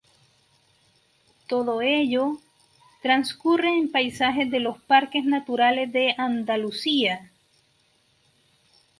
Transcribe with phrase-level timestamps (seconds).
[1.45, 2.39] Todo ello,
[3.03, 7.29] transcurre en paisajes de los Parques Naturales de Andalucía.